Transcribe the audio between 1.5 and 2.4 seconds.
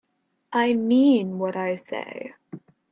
I say.